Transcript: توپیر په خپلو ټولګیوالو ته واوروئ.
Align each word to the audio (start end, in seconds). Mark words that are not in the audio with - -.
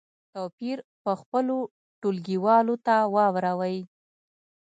توپیر 0.33 0.77
په 1.03 1.11
خپلو 1.21 1.57
ټولګیوالو 2.01 2.75
ته 2.85 2.95
واوروئ. 3.15 3.77